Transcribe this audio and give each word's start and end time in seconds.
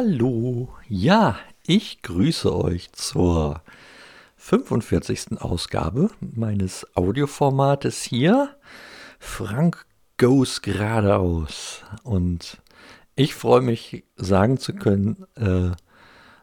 Hallo, 0.00 0.68
ja, 0.88 1.40
ich 1.66 2.02
grüße 2.02 2.56
euch 2.56 2.92
zur 2.92 3.62
45. 4.36 5.40
Ausgabe 5.40 6.10
meines 6.20 6.86
Audioformates 6.94 8.04
hier. 8.04 8.54
Frank 9.18 9.86
goes 10.16 10.62
geradeaus. 10.62 11.82
Und 12.04 12.58
ich 13.16 13.34
freue 13.34 13.60
mich, 13.60 14.04
sagen 14.14 14.58
zu 14.58 14.72
können, 14.72 15.26
äh, 15.34 15.70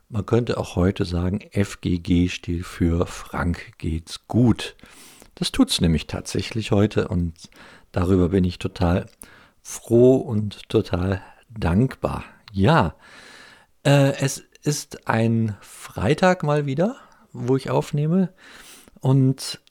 man 0.09 0.25
könnte 0.25 0.57
auch 0.57 0.75
heute 0.75 1.05
sagen, 1.05 1.39
FGG 1.53 2.27
steht 2.27 2.65
für 2.65 3.07
Frank 3.07 3.77
geht's 3.77 4.27
gut. 4.27 4.75
Das 5.35 5.53
tut's 5.53 5.79
nämlich 5.79 6.07
tatsächlich 6.07 6.71
heute 6.71 7.07
und 7.07 7.35
darüber 7.93 8.27
bin 8.27 8.43
ich 8.43 8.59
total 8.59 9.05
froh 9.61 10.17
und 10.17 10.67
total 10.67 11.21
dankbar. 11.47 12.25
Ja, 12.51 12.95
es 13.91 14.43
ist 14.63 15.07
ein 15.07 15.55
Freitag 15.61 16.41
mal 16.41 16.65
wieder, 16.65 16.95
wo 17.31 17.55
ich 17.55 17.69
aufnehme 17.69 18.33
und 18.99 19.61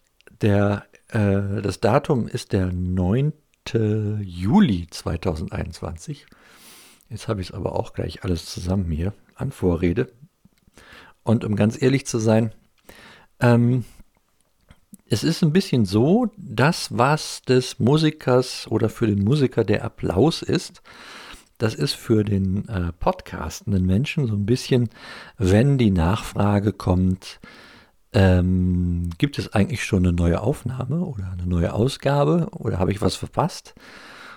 der, 0.40 0.84
äh, 1.08 1.60
das 1.62 1.80
Datum 1.80 2.28
ist 2.28 2.52
der 2.52 2.72
9. 2.72 3.32
Juli 4.20 4.86
2021. 4.90 6.26
Jetzt 7.08 7.28
habe 7.28 7.40
ich 7.40 7.48
es 7.48 7.54
aber 7.54 7.74
auch 7.74 7.92
gleich 7.92 8.22
alles 8.22 8.46
zusammen 8.46 8.90
hier 8.90 9.14
an 9.34 9.50
Vorrede. 9.50 10.12
Und 11.22 11.44
um 11.44 11.56
ganz 11.56 11.80
ehrlich 11.80 12.06
zu 12.06 12.18
sein, 12.18 12.52
ähm, 13.40 13.84
es 15.08 15.24
ist 15.24 15.42
ein 15.42 15.52
bisschen 15.52 15.86
so, 15.86 16.30
das, 16.36 16.96
was 16.96 17.42
des 17.42 17.78
Musikers 17.78 18.66
oder 18.68 18.88
für 18.88 19.06
den 19.06 19.24
Musiker 19.24 19.64
der 19.64 19.84
Applaus 19.84 20.42
ist, 20.42 20.82
das 21.64 21.74
ist 21.74 21.94
für 21.94 22.24
den 22.24 22.68
äh, 22.68 22.92
podcastenden 22.92 23.86
Menschen 23.86 24.26
so 24.26 24.34
ein 24.34 24.44
bisschen, 24.44 24.90
wenn 25.38 25.78
die 25.78 25.90
Nachfrage 25.90 26.74
kommt, 26.74 27.40
ähm, 28.12 29.08
gibt 29.16 29.38
es 29.38 29.54
eigentlich 29.54 29.82
schon 29.82 30.04
eine 30.04 30.12
neue 30.12 30.42
Aufnahme 30.42 31.00
oder 31.00 31.32
eine 31.32 31.46
neue 31.46 31.72
Ausgabe 31.72 32.48
oder 32.52 32.78
habe 32.78 32.92
ich 32.92 33.00
was 33.00 33.16
verpasst? 33.16 33.74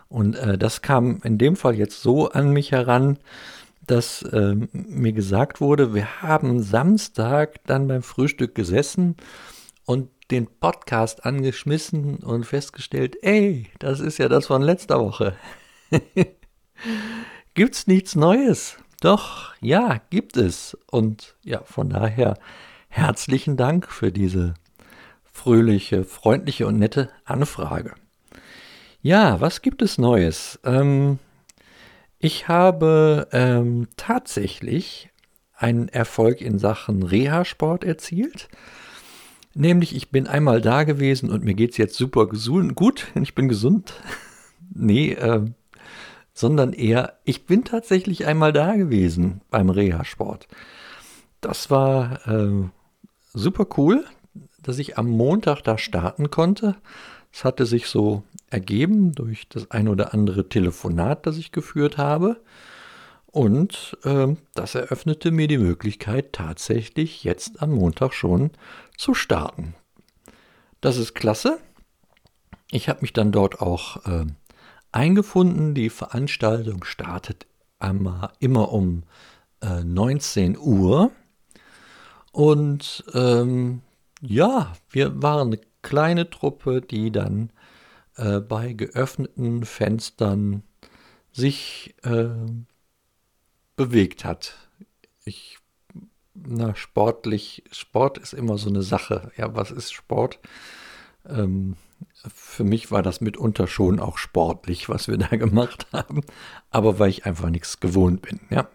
Und 0.08 0.38
äh, 0.38 0.58
das 0.58 0.82
kam 0.82 1.20
in 1.26 1.38
dem 1.38 1.58
Fall 1.58 1.76
jetzt 1.76 2.02
so 2.02 2.30
an 2.30 2.52
mich 2.52 2.72
heran, 2.72 3.18
dass 3.86 4.22
äh, 4.22 4.56
mir 4.72 5.12
gesagt 5.12 5.60
wurde, 5.60 5.94
wir 5.94 6.22
haben 6.22 6.64
Samstag 6.64 7.60
dann 7.66 7.90
beim 7.90 8.04
Frühstück 8.04 8.56
gesessen 8.56 9.18
und 9.86 10.08
den 10.32 10.48
Podcast 10.48 11.26
angeschmissen 11.26 12.20
und 12.20 12.46
festgestellt, 12.46 13.18
ey, 13.22 13.68
das 13.80 14.00
ist 14.00 14.18
ja 14.18 14.30
das 14.30 14.48
von 14.48 14.62
letzter 14.62 15.02
Woche. 15.02 15.36
Gibt's 17.54 17.88
nichts 17.88 18.16
Neues? 18.16 18.78
Doch, 19.02 19.54
ja, 19.62 20.02
gibt 20.10 20.38
es. 20.38 20.78
Und 20.90 21.36
ja, 21.44 21.62
von 21.64 21.90
daher 21.90 22.38
herzlichen 22.90 23.58
Dank 23.58 23.92
für 23.92 24.12
diese 24.12 24.56
fröhliche, 25.32 26.04
freundliche 26.04 26.66
und 26.66 26.80
nette 26.80 27.10
Anfrage. 27.26 27.94
Ja, 29.02 29.40
was 29.40 29.62
gibt 29.62 29.82
es 29.82 29.98
Neues? 29.98 30.60
Ähm, 30.64 31.20
ich 32.20 32.48
habe 32.48 33.28
ähm, 33.32 33.88
tatsächlich 33.96 35.10
einen 35.54 35.88
Erfolg 35.90 36.42
in 36.42 36.58
Sachen 36.58 37.04
Reha-Sport 37.04 37.84
erzielt. 37.84 38.50
Nämlich, 39.54 39.96
ich 39.96 40.10
bin 40.10 40.28
einmal 40.28 40.62
da 40.62 40.84
gewesen 40.84 41.32
und 41.32 41.44
mir 41.44 41.54
geht 41.54 41.72
es 41.72 41.78
jetzt 41.78 41.96
super 41.96 42.28
gesund, 42.28 42.76
gut, 42.76 43.08
ich 43.16 43.36
bin 43.36 43.48
gesund. 43.48 43.94
nee, 44.74 45.14
äh, 45.14 45.46
sondern 46.38 46.72
eher, 46.72 47.18
ich 47.24 47.48
bin 47.48 47.64
tatsächlich 47.64 48.28
einmal 48.28 48.54
da 48.54 48.76
gewesen 48.76 49.42
beim 49.50 49.72
Reha-Sport. 49.72 50.48
Das 51.42 51.72
war 51.72 52.28
äh, 52.28 52.70
super 53.34 53.66
cool, 53.76 54.06
dass 54.62 54.78
ich 54.78 55.00
am 55.00 55.10
Montag 55.10 55.64
da 55.64 55.80
starten 55.80 56.30
konnte. 56.30 56.76
Es 57.34 57.44
hatte 57.44 57.66
sich 57.66 57.88
so 57.88 58.22
ergeben 58.52 59.14
durch 59.14 59.50
das 59.50 59.72
ein 59.72 59.88
oder 59.88 60.14
andere 60.14 60.48
Telefonat, 60.48 61.26
das 61.26 61.38
ich 61.38 61.52
geführt 61.52 61.98
habe. 61.98 62.40
Und 63.26 63.98
äh, 64.04 64.36
das 64.54 64.76
eröffnete 64.76 65.32
mir 65.32 65.48
die 65.48 65.58
Möglichkeit, 65.58 66.34
tatsächlich 66.34 67.24
jetzt 67.24 67.64
am 67.64 67.72
Montag 67.72 68.14
schon 68.14 68.52
zu 68.96 69.16
starten. 69.16 69.74
Das 70.82 70.98
ist 70.98 71.16
klasse. 71.16 71.58
Ich 72.70 72.90
habe 72.90 73.02
mich 73.02 73.14
dann 73.14 73.32
dort 73.32 73.60
auch 73.60 74.06
äh, 74.06 74.28
eingefunden. 74.92 75.74
Die 75.74 75.90
Veranstaltung 75.90 76.84
startet 76.84 77.48
immer, 77.80 78.34
immer 78.40 78.72
um 78.72 79.04
äh, 79.62 79.84
19 79.84 80.58
Uhr. 80.58 81.12
Und 82.32 83.04
ähm, 83.14 83.82
ja, 84.22 84.74
wir 84.90 85.22
waren 85.22 85.48
eine 85.48 85.60
kleine 85.82 86.30
Truppe, 86.30 86.82
die 86.82 87.12
dann 87.12 87.52
äh, 88.16 88.40
bei 88.40 88.74
geöffneten 88.74 89.66
Fenstern 89.66 90.64
sich 91.32 91.96
äh, 92.04 92.30
bewegt 93.76 94.26
hat. 94.26 94.56
Ich, 95.24 95.60
na, 96.34 96.76
sportlich, 96.76 97.64
Sport 97.72 98.18
ist 98.18 98.34
immer 98.34 98.58
so 98.58 98.70
eine 98.70 98.82
Sache. 98.82 99.32
Ja, 99.38 99.56
was 99.56 99.72
ist 99.72 99.94
Sport? 99.94 100.40
Ähm, 101.28 101.76
für 102.34 102.64
mich 102.64 102.92
war 102.92 103.04
das 103.04 103.22
mitunter 103.22 103.68
schon 103.68 104.00
auch 104.00 104.18
sportlich, 104.18 104.90
was 104.90 105.08
wir 105.08 105.18
da 105.18 105.28
gemacht 105.36 105.88
haben, 105.94 106.22
aber 106.70 107.00
weil 107.00 107.10
ich 107.10 107.26
einfach 107.26 107.50
nichts 107.50 107.80
gewohnt 107.80 108.22
bin, 108.22 108.40
ja. 108.50 108.68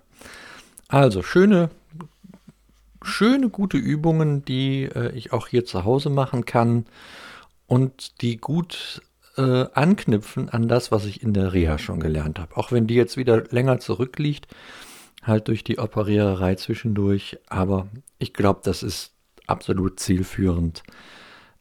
Also 0.88 1.22
schöne, 1.22 1.70
schöne, 3.02 3.48
gute 3.48 3.78
Übungen, 3.78 4.44
die 4.44 4.84
äh, 4.84 5.12
ich 5.12 5.32
auch 5.32 5.48
hier 5.48 5.64
zu 5.64 5.84
Hause 5.84 6.10
machen 6.10 6.44
kann 6.44 6.86
und 7.66 8.20
die 8.20 8.36
gut 8.36 9.00
äh, 9.36 9.66
anknüpfen 9.72 10.50
an 10.50 10.68
das, 10.68 10.92
was 10.92 11.06
ich 11.06 11.22
in 11.22 11.32
der 11.32 11.52
Reha 11.52 11.78
schon 11.78 12.00
gelernt 12.00 12.38
habe. 12.38 12.56
Auch 12.56 12.72
wenn 12.72 12.86
die 12.86 12.94
jetzt 12.94 13.16
wieder 13.16 13.44
länger 13.50 13.78
zurückliegt, 13.78 14.46
halt 15.22 15.48
durch 15.48 15.64
die 15.64 15.78
Operiererei 15.78 16.54
zwischendurch. 16.56 17.38
Aber 17.48 17.88
ich 18.18 18.34
glaube, 18.34 18.60
das 18.62 18.82
ist 18.82 19.12
absolut 19.46 20.00
zielführend, 20.00 20.82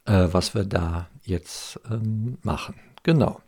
äh, 0.05 0.27
was 0.31 0.53
wir 0.53 0.65
da 0.65 1.09
jetzt 1.23 1.79
ähm, 1.89 2.37
machen. 2.43 2.75
Genau. 3.03 3.41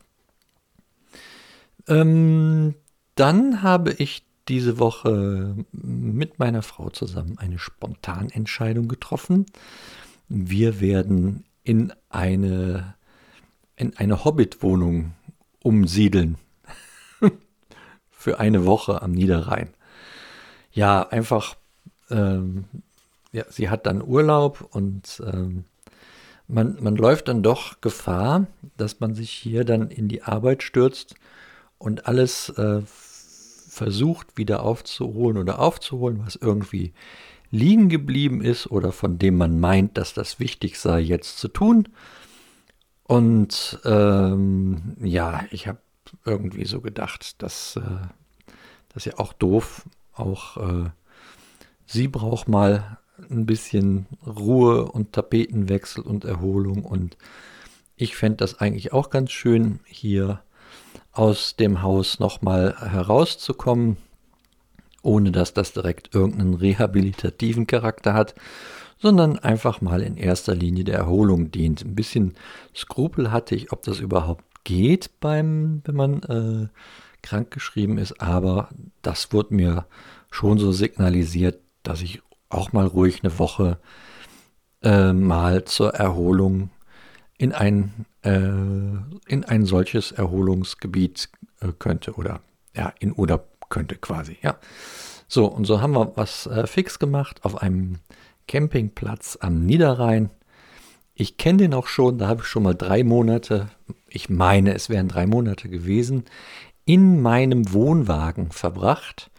Ähm, 1.87 2.75
dann 3.15 3.61
habe 3.61 3.93
ich 3.93 4.25
diese 4.47 4.79
Woche 4.79 5.55
mit 5.71 6.39
meiner 6.39 6.61
Frau 6.61 6.89
zusammen 6.89 7.37
eine 7.37 7.59
Spontanentscheidung 7.59 8.87
getroffen. 8.87 9.45
Wir 10.27 10.81
werden 10.81 11.45
in 11.63 11.93
eine, 12.09 12.95
in 13.75 13.95
eine 13.97 14.25
Hobbit-Wohnung 14.25 15.13
umsiedeln. 15.61 16.37
Für 18.11 18.39
eine 18.39 18.65
Woche 18.65 19.01
am 19.01 19.11
Niederrhein. 19.11 19.69
Ja, 20.71 21.07
einfach, 21.07 21.55
ähm, 22.09 22.65
ja, 23.31 23.45
sie 23.49 23.69
hat 23.69 23.85
dann 23.85 24.01
Urlaub 24.01 24.67
und 24.71 25.21
ähm, 25.25 25.65
man, 26.47 26.77
man 26.81 26.95
läuft 26.95 27.27
dann 27.27 27.43
doch 27.43 27.81
Gefahr, 27.81 28.47
dass 28.77 28.99
man 28.99 29.15
sich 29.15 29.31
hier 29.31 29.65
dann 29.65 29.89
in 29.89 30.07
die 30.07 30.23
Arbeit 30.23 30.63
stürzt 30.63 31.15
und 31.77 32.07
alles 32.07 32.49
äh, 32.49 32.81
versucht 32.85 34.37
wieder 34.37 34.63
aufzuholen 34.63 35.37
oder 35.37 35.59
aufzuholen, 35.59 36.21
was 36.25 36.35
irgendwie 36.35 36.93
liegen 37.49 37.89
geblieben 37.89 38.41
ist 38.41 38.67
oder 38.71 38.91
von 38.91 39.19
dem 39.19 39.37
man 39.37 39.59
meint, 39.59 39.97
dass 39.97 40.13
das 40.13 40.39
wichtig 40.39 40.79
sei, 40.79 40.99
jetzt 40.99 41.37
zu 41.37 41.47
tun. 41.47 41.89
Und 43.03 43.79
ähm, 43.85 44.95
ja, 45.01 45.43
ich 45.51 45.67
habe 45.67 45.79
irgendwie 46.25 46.65
so 46.65 46.81
gedacht, 46.81 47.41
dass 47.41 47.75
äh, 47.75 47.81
das 48.89 49.05
ist 49.05 49.13
ja 49.13 49.19
auch 49.19 49.33
doof. 49.33 49.85
Auch 50.13 50.57
äh, 50.57 50.89
sie 51.85 52.07
braucht 52.07 52.47
mal 52.47 52.99
ein 53.29 53.45
bisschen 53.45 54.07
Ruhe 54.25 54.85
und 54.85 55.13
Tapetenwechsel 55.13 56.03
und 56.03 56.25
Erholung. 56.25 56.83
Und 56.83 57.17
ich 57.95 58.15
fände 58.15 58.37
das 58.37 58.59
eigentlich 58.59 58.93
auch 58.93 59.09
ganz 59.09 59.31
schön, 59.31 59.79
hier 59.85 60.41
aus 61.11 61.55
dem 61.55 61.81
Haus 61.81 62.19
nochmal 62.19 62.75
herauszukommen, 62.79 63.97
ohne 65.03 65.31
dass 65.31 65.53
das 65.53 65.73
direkt 65.73 66.15
irgendeinen 66.15 66.55
rehabilitativen 66.55 67.67
Charakter 67.67 68.13
hat, 68.13 68.33
sondern 68.97 69.37
einfach 69.37 69.81
mal 69.81 70.01
in 70.01 70.17
erster 70.17 70.55
Linie 70.55 70.85
der 70.85 70.97
Erholung 70.97 71.51
dient. 71.51 71.83
Ein 71.83 71.93
bisschen 71.93 72.33
Skrupel 72.73 73.31
hatte 73.31 73.53
ich, 73.53 73.71
ob 73.71 73.83
das 73.83 73.99
überhaupt 73.99 74.45
geht 74.63 75.19
beim, 75.19 75.81
wenn 75.85 75.95
man 75.95 76.23
äh, 76.23 76.67
krankgeschrieben 77.21 77.97
ist, 77.97 78.21
aber 78.21 78.69
das 79.01 79.33
wurde 79.33 79.53
mir 79.53 79.85
schon 80.31 80.57
so 80.57 80.71
signalisiert, 80.71 81.59
dass 81.83 82.01
ich 82.01 82.21
auch 82.53 82.73
mal 82.73 82.85
ruhig 82.85 83.23
eine 83.23 83.37
Woche 83.39 83.77
äh, 84.81 85.13
mal 85.13 85.65
zur 85.65 85.93
Erholung 85.95 86.69
in 87.37 87.51
ein, 87.51 88.05
äh, 88.23 88.39
in 89.27 89.43
ein 89.45 89.65
solches 89.65 90.11
Erholungsgebiet 90.11 91.29
äh, 91.61 91.69
könnte 91.77 92.13
oder 92.13 92.41
ja, 92.75 92.93
in 92.99 93.13
Urlaub 93.15 93.47
könnte 93.69 93.95
quasi, 93.95 94.37
ja. 94.41 94.57
So, 95.27 95.47
und 95.47 95.65
so 95.65 95.81
haben 95.81 95.93
wir 95.93 96.11
was 96.15 96.45
äh, 96.47 96.67
fix 96.67 96.99
gemacht 96.99 97.43
auf 97.43 97.61
einem 97.61 97.99
Campingplatz 98.47 99.37
am 99.41 99.65
Niederrhein. 99.65 100.29
Ich 101.15 101.37
kenne 101.37 101.59
den 101.59 101.73
auch 101.73 101.87
schon, 101.87 102.17
da 102.17 102.27
habe 102.27 102.41
ich 102.41 102.47
schon 102.47 102.63
mal 102.63 102.75
drei 102.75 103.03
Monate, 103.03 103.69
ich 104.07 104.29
meine, 104.29 104.73
es 104.73 104.89
wären 104.89 105.07
drei 105.07 105.25
Monate 105.25 105.69
gewesen, 105.69 106.25
in 106.85 107.21
meinem 107.21 107.71
Wohnwagen 107.71 108.51
verbracht, 108.51 109.31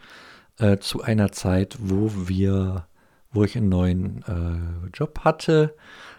äh, 0.57 0.77
zu 0.77 1.01
einer 1.01 1.31
Zeit, 1.31 1.77
wo 1.79 2.11
wir, 2.27 2.87
wo 3.35 3.43
ich 3.43 3.55
einen 3.57 3.69
neuen 3.69 4.23
äh, 4.23 4.87
Job 4.93 5.19
hatte 5.23 5.75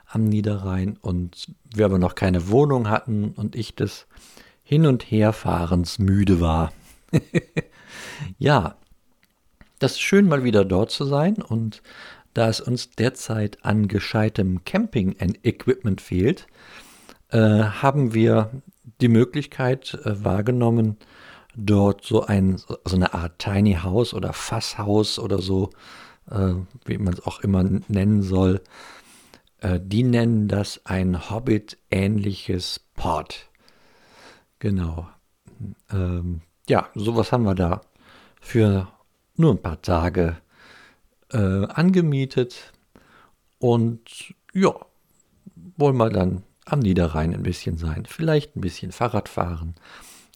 am 0.07 0.25
Niederrhein 0.25 0.97
und 1.01 1.49
wir 1.75 1.85
aber 1.85 1.99
noch 1.99 2.15
keine 2.15 2.49
Wohnung 2.49 2.89
hatten 2.89 3.31
und 3.31 3.57
ich 3.57 3.75
des 3.75 4.07
Hin- 4.63 4.87
und 4.87 5.11
Herfahrens 5.11 5.99
müde 5.99 6.41
war. 6.41 6.73
ja, 8.39 8.77
das 9.79 9.93
ist 9.93 10.01
schön, 10.01 10.29
mal 10.29 10.45
wieder 10.45 10.65
dort 10.65 10.91
zu 10.91 11.05
sein 11.05 11.37
und 11.37 11.83
da 12.35 12.49
es 12.49 12.61
uns 12.61 12.91
derzeit 12.91 13.65
an 13.65 13.89
gescheitem 13.89 14.65
Camping-Equipment 14.65 16.01
fehlt, 16.01 16.47
äh, 17.31 17.39
haben 17.39 18.15
wir 18.15 18.51
die 19.01 19.09
Möglichkeit 19.09 19.95
äh, 20.05 20.25
wahrgenommen, 20.25 20.99
dort 21.57 22.05
so 22.05 22.25
ein 22.25 22.59
so 22.59 22.97
eine 22.97 23.15
Art 23.15 23.39
Tiny 23.39 23.79
House 23.83 24.13
oder 24.13 24.35
Fasshaus 24.35 25.19
oder 25.19 25.41
so, 25.41 25.71
äh, 25.71 26.06
wie 26.27 26.99
man 26.99 27.15
es 27.15 27.25
auch 27.25 27.41
immer 27.41 27.65
nennen 27.89 28.23
soll. 28.23 28.61
Äh, 29.59 29.81
die 29.83 30.03
nennen 30.03 30.49
das 30.49 30.81
ein 30.85 31.31
Hobbit-ähnliches 31.31 32.81
Port. 32.95 33.49
Genau. 34.59 35.09
Ähm, 35.91 36.41
ja, 36.69 36.89
sowas 36.95 37.33
haben 37.33 37.45
wir 37.45 37.55
da 37.55 37.81
für 38.41 38.89
nur 39.37 39.53
ein 39.53 39.63
paar 39.63 39.81
Tage 39.83 40.37
äh, 41.33 41.67
angemietet 41.67 42.73
und 43.59 44.35
ja, 44.53 44.75
wollen 45.77 45.97
wir 45.97 46.11
dann 46.11 46.43
am 46.65 46.81
Niederrhein 46.81 47.35
ein 47.35 47.43
bisschen 47.43 47.79
sein. 47.79 48.05
Vielleicht 48.07 48.57
ein 48.57 48.61
bisschen 48.61 48.93
Fahrrad 48.93 49.29
fahren. 49.29 49.75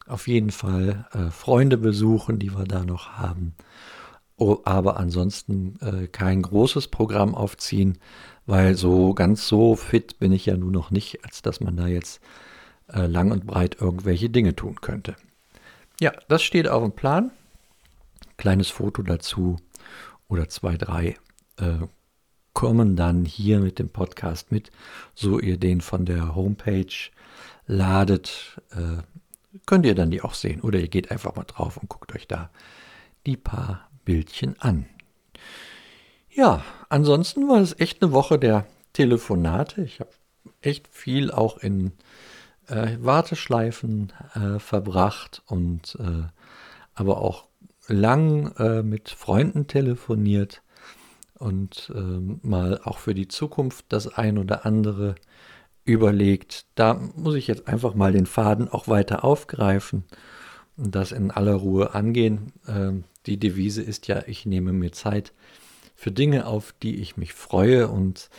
Auf 0.06 0.28
jeden 0.28 0.50
Fall 0.50 1.06
äh, 1.12 1.30
Freunde 1.30 1.76
besuchen, 1.76 2.38
die 2.38 2.52
wir 2.54 2.64
da 2.64 2.84
noch 2.84 3.12
haben. 3.12 3.54
Oh, 4.42 4.62
aber 4.64 4.96
ansonsten 4.96 5.78
äh, 5.82 6.06
kein 6.06 6.40
großes 6.40 6.88
Programm 6.88 7.34
aufziehen, 7.34 7.98
weil 8.46 8.74
so 8.74 9.12
ganz 9.12 9.46
so 9.46 9.76
fit 9.76 10.18
bin 10.18 10.32
ich 10.32 10.46
ja 10.46 10.56
nun 10.56 10.72
noch 10.72 10.90
nicht, 10.90 11.22
als 11.26 11.42
dass 11.42 11.60
man 11.60 11.76
da 11.76 11.86
jetzt 11.86 12.22
äh, 12.90 13.04
lang 13.04 13.32
und 13.32 13.46
breit 13.46 13.76
irgendwelche 13.78 14.30
Dinge 14.30 14.56
tun 14.56 14.80
könnte. 14.80 15.14
Ja, 16.00 16.12
das 16.28 16.42
steht 16.42 16.68
auf 16.68 16.82
dem 16.82 16.92
Plan. 16.92 17.32
Kleines 18.38 18.70
Foto 18.70 19.02
dazu 19.02 19.58
oder 20.26 20.48
zwei, 20.48 20.78
drei 20.78 21.18
äh, 21.58 21.86
kommen 22.54 22.96
dann 22.96 23.26
hier 23.26 23.60
mit 23.60 23.78
dem 23.78 23.90
Podcast 23.90 24.52
mit, 24.52 24.70
so 25.14 25.38
ihr 25.38 25.58
den 25.58 25.82
von 25.82 26.06
der 26.06 26.34
Homepage 26.34 27.10
ladet, 27.66 28.58
äh, 28.70 29.02
könnt 29.66 29.84
ihr 29.84 29.94
dann 29.94 30.10
die 30.10 30.22
auch 30.22 30.32
sehen. 30.32 30.62
Oder 30.62 30.78
ihr 30.78 30.88
geht 30.88 31.10
einfach 31.10 31.36
mal 31.36 31.44
drauf 31.44 31.76
und 31.76 31.90
guckt 31.90 32.14
euch 32.14 32.26
da 32.26 32.48
die 33.26 33.36
paar 33.36 33.89
Bildchen 34.04 34.56
an. 34.60 34.86
Ja, 36.30 36.64
ansonsten 36.88 37.48
war 37.48 37.60
es 37.60 37.78
echt 37.78 38.02
eine 38.02 38.12
Woche 38.12 38.38
der 38.38 38.66
Telefonate. 38.92 39.82
Ich 39.82 40.00
habe 40.00 40.10
echt 40.62 40.88
viel 40.88 41.30
auch 41.30 41.58
in 41.58 41.92
äh, 42.68 42.96
Warteschleifen 43.00 44.12
äh, 44.34 44.58
verbracht 44.58 45.42
und 45.46 45.96
äh, 46.00 46.28
aber 46.94 47.18
auch 47.18 47.46
lang 47.88 48.54
äh, 48.56 48.82
mit 48.82 49.10
Freunden 49.10 49.66
telefoniert 49.66 50.62
und 51.38 51.90
ähm, 51.94 52.38
mal 52.42 52.80
auch 52.84 52.98
für 52.98 53.14
die 53.14 53.28
Zukunft 53.28 53.86
das 53.88 54.06
ein 54.06 54.38
oder 54.38 54.66
andere 54.66 55.16
überlegt. 55.84 56.66
Da 56.74 56.94
muss 56.94 57.34
ich 57.34 57.46
jetzt 57.46 57.66
einfach 57.66 57.94
mal 57.94 58.12
den 58.12 58.26
Faden 58.26 58.68
auch 58.68 58.86
weiter 58.86 59.24
aufgreifen 59.24 60.04
und 60.76 60.94
das 60.94 61.12
in 61.12 61.30
aller 61.30 61.54
Ruhe 61.54 61.94
angehen. 61.94 62.52
Die 63.26 63.38
Devise 63.38 63.82
ist 63.82 64.08
ja, 64.08 64.22
ich 64.26 64.46
nehme 64.46 64.72
mir 64.72 64.92
Zeit 64.92 65.32
für 65.94 66.10
Dinge, 66.10 66.46
auf 66.46 66.74
die 66.82 66.96
ich 66.96 67.16
mich 67.16 67.34
freue 67.34 67.88
und 67.88 68.30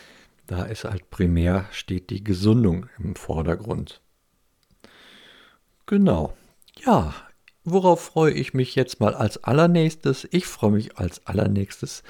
da 0.46 0.64
ist 0.64 0.84
halt 0.84 1.10
primär 1.10 1.66
steht 1.70 2.10
die 2.10 2.24
Gesundung 2.24 2.86
im 2.98 3.14
Vordergrund. 3.14 4.00
Genau. 5.86 6.34
Ja, 6.84 7.14
worauf 7.64 8.02
freue 8.02 8.32
ich 8.32 8.54
mich 8.54 8.74
jetzt 8.74 9.00
mal 9.00 9.14
als 9.14 9.44
allernächstes? 9.44 10.26
Ich 10.30 10.46
freue 10.46 10.72
mich 10.72 10.98
als 10.98 11.26
allernächstes 11.26 12.02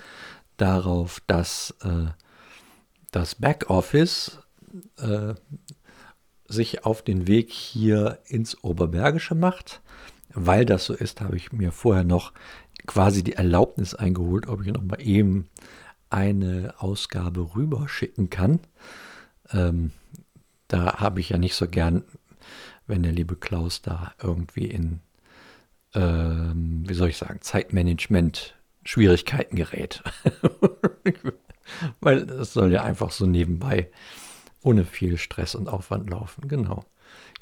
darauf, 0.57 1.21
dass 1.27 1.75
äh, 1.83 2.07
das 3.11 3.35
Backoffice 3.35 4.39
äh, 4.99 5.35
sich 6.47 6.85
auf 6.85 7.03
den 7.03 7.27
Weg 7.27 7.51
hier 7.53 8.19
ins 8.27 8.63
Oberbergische 8.63 9.35
macht. 9.35 9.81
Weil 10.35 10.65
das 10.65 10.87
so 10.87 10.95
ist, 10.95 11.21
habe 11.21 11.37
ich 11.37 11.53
mir 11.53 11.73
vorher 11.73 12.05
noch 12.05 12.33
quasi 12.87 13.23
die 13.23 13.35
Erlaubnis 13.35 13.95
eingeholt, 13.95 14.47
ob 14.49 14.63
ich 14.63 14.73
noch 14.73 14.83
mal 14.83 15.01
eben 15.01 15.49
eine 16.11 16.75
Ausgabe 16.79 17.55
rüberschicken 17.55 18.31
kann. 18.31 18.61
Ähm, 19.53 19.93
da 20.69 20.99
habe 20.99 21.21
ich 21.21 21.31
ja 21.31 21.39
nicht 21.39 21.55
so 21.55 21.69
gern, 21.69 22.05
wenn 22.87 23.03
der 23.03 23.13
liebe 23.13 23.37
Klaus 23.37 23.83
da 23.83 24.13
irgendwie 24.23 24.67
in, 24.67 25.01
ähm, 25.95 26.85
wie 26.87 26.95
soll 26.95 27.09
ich 27.09 27.17
sagen, 27.17 27.41
Zeitmanagement 27.41 28.57
Schwierigkeiten 28.85 29.57
gerät. 29.57 30.03
Weil 32.01 32.29
es 32.31 32.53
soll 32.53 32.73
ja 32.73 32.83
einfach 32.83 33.13
so 33.13 33.27
nebenbei 33.27 33.91
ohne 34.63 34.85
viel 34.85 35.19
Stress 35.19 35.55
und 35.55 35.69
Aufwand 35.69 36.11
laufen. 36.11 36.49
Genau. 36.49 36.85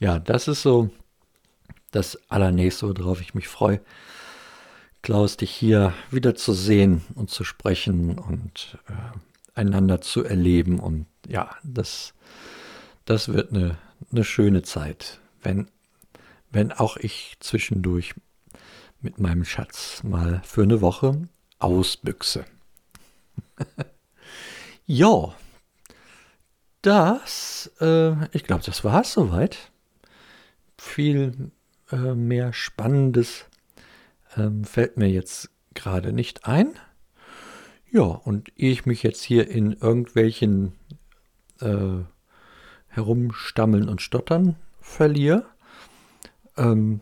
Ja, 0.01 0.19
das 0.19 0.49
ist 0.49 0.63
so 0.63 0.91
das 1.91 2.19
Allernächste, 2.31 2.89
worauf 2.97 3.21
ich 3.21 3.35
mich 3.35 3.49
freue. 3.49 3.81
Klaus, 5.03 5.37
dich 5.37 5.51
hier 5.51 5.95
wieder 6.11 6.35
zu 6.35 6.53
sehen 6.53 7.03
und 7.15 7.31
zu 7.31 7.43
sprechen 7.45 8.19
und 8.19 8.79
äh, 8.89 9.59
einander 9.59 10.01
zu 10.01 10.25
erleben. 10.25 10.79
Und 10.79 11.07
ja, 11.27 11.57
das, 11.63 12.13
das 13.07 13.29
wird 13.29 13.53
eine, 13.53 13.79
eine 14.13 14.25
schöne 14.25 14.63
Zeit, 14.63 15.21
wenn, 15.43 15.69
wenn 16.51 16.73
auch 16.73 16.97
ich 16.97 17.37
zwischendurch 17.41 18.15
mit 19.01 19.19
meinem 19.19 19.45
Schatz 19.45 20.03
mal 20.03 20.43
für 20.45 20.63
eine 20.63 20.83
Woche 20.83 21.29
ausbüchse. 21.59 22.45
ja, 24.87 25.35
das, 26.83 27.71
äh, 27.81 28.13
ich 28.37 28.45
glaube, 28.45 28.65
das 28.65 28.85
war 28.85 29.03
es 29.03 29.13
soweit. 29.13 29.71
Viel 30.79 31.51
äh, 31.91 32.15
mehr 32.15 32.53
Spannendes 32.53 33.47
ähm, 34.37 34.65
fällt 34.65 34.97
mir 34.97 35.09
jetzt 35.09 35.51
gerade 35.75 36.13
nicht 36.13 36.47
ein. 36.47 36.75
Ja, 37.91 38.03
und 38.03 38.53
ehe 38.57 38.71
ich 38.71 38.87
mich 38.87 39.03
jetzt 39.03 39.23
hier 39.23 39.49
in 39.49 39.73
irgendwelchen 39.73 40.73
äh, 41.61 42.05
Herumstammeln 42.89 43.89
und 43.89 44.03
Stottern 44.03 44.57
verliere, 44.81 45.45
ähm, 46.57 47.01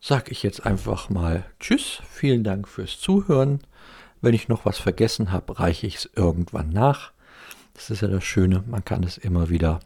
sage 0.00 0.30
ich 0.30 0.42
jetzt 0.42 0.64
einfach 0.64 1.10
mal 1.10 1.44
Tschüss, 1.60 2.02
vielen 2.08 2.44
Dank 2.44 2.68
fürs 2.68 3.00
Zuhören. 3.00 3.60
Wenn 4.20 4.34
ich 4.34 4.48
noch 4.48 4.64
was 4.64 4.78
vergessen 4.78 5.32
habe, 5.32 5.58
reiche 5.58 5.86
ich 5.86 5.96
es 5.96 6.10
irgendwann 6.14 6.70
nach. 6.70 7.12
Das 7.74 7.90
ist 7.90 8.02
ja 8.02 8.08
das 8.08 8.24
Schöne, 8.24 8.64
man 8.66 8.84
kann 8.84 9.04
es 9.04 9.18
immer 9.18 9.48
wieder 9.48 9.80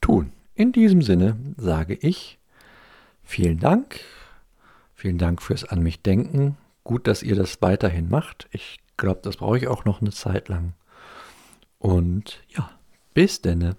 tun. 0.00 0.32
In 0.54 0.72
diesem 0.72 1.02
Sinne 1.02 1.36
sage 1.56 1.94
ich 1.94 2.39
vielen 3.30 3.58
Dank. 3.58 4.00
Vielen 4.94 5.18
Dank 5.18 5.40
fürs 5.40 5.64
an 5.64 5.82
mich 5.82 6.02
denken. 6.02 6.58
Gut, 6.84 7.06
dass 7.06 7.22
ihr 7.22 7.36
das 7.36 7.62
weiterhin 7.62 8.08
macht. 8.08 8.48
Ich 8.50 8.80
glaube, 8.96 9.20
das 9.22 9.36
brauche 9.38 9.56
ich 9.56 9.68
auch 9.68 9.84
noch 9.84 10.00
eine 10.00 10.10
Zeit 10.10 10.48
lang. 10.48 10.74
Und 11.78 12.42
ja, 12.48 12.70
bis 13.14 13.40
denne. 13.40 13.76